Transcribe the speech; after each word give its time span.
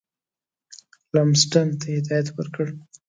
لمسډن 1.13 1.67
ته 1.79 1.85
هدایت 1.95 2.27
ورکړ. 2.33 2.67